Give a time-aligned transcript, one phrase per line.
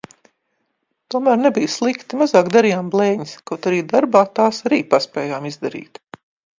[1.15, 6.07] Tomēr nebija slikti, mazāk darījām blēņas, kaut arī darbā tās arī paspējām izdarīt.